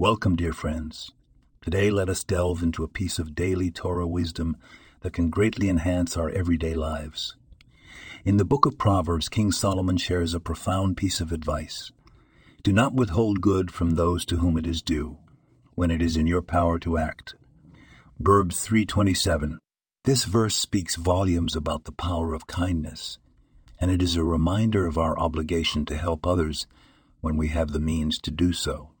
[0.00, 1.10] Welcome, dear friends.
[1.60, 4.56] Today, let us delve into a piece of daily Torah wisdom
[5.02, 7.36] that can greatly enhance our everyday lives.
[8.24, 11.92] In the book of Proverbs, King Solomon shares a profound piece of advice.
[12.62, 15.18] Do not withhold good from those to whom it is due,
[15.74, 17.34] when it is in your power to act.
[18.18, 19.58] Verbs 327.
[20.04, 23.18] This verse speaks volumes about the power of kindness,
[23.78, 26.66] and it is a reminder of our obligation to help others
[27.20, 28.92] when we have the means to do so.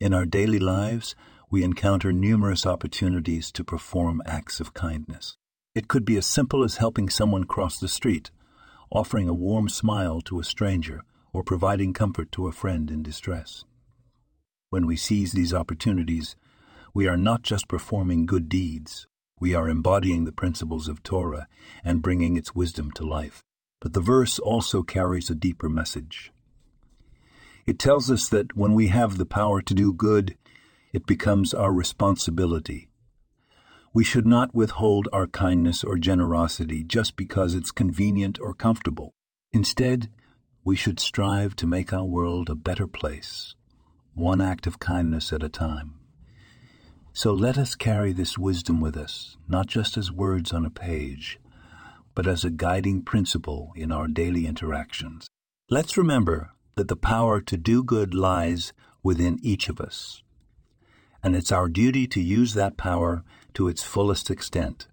[0.00, 1.14] In our daily lives,
[1.50, 5.36] we encounter numerous opportunities to perform acts of kindness.
[5.74, 8.30] It could be as simple as helping someone cross the street,
[8.90, 13.64] offering a warm smile to a stranger, or providing comfort to a friend in distress.
[14.70, 16.34] When we seize these opportunities,
[16.92, 19.06] we are not just performing good deeds,
[19.40, 21.46] we are embodying the principles of Torah
[21.84, 23.42] and bringing its wisdom to life.
[23.80, 26.32] But the verse also carries a deeper message.
[27.66, 30.36] It tells us that when we have the power to do good,
[30.92, 32.88] it becomes our responsibility.
[33.92, 39.12] We should not withhold our kindness or generosity just because it's convenient or comfortable.
[39.52, 40.10] Instead,
[40.64, 43.54] we should strive to make our world a better place,
[44.14, 45.94] one act of kindness at a time.
[47.12, 51.38] So let us carry this wisdom with us, not just as words on a page,
[52.14, 55.28] but as a guiding principle in our daily interactions.
[55.70, 58.72] Let's remember that the power to do good lies
[59.02, 60.22] within each of us.
[61.22, 64.88] And it's our duty to use that power to its fullest extent.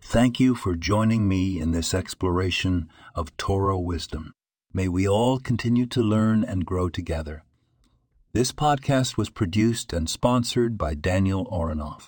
[0.00, 4.32] Thank you for joining me in this exploration of Torah wisdom.
[4.72, 7.44] May we all continue to learn and grow together.
[8.32, 12.06] This podcast was produced and sponsored by Daniel Oronoff.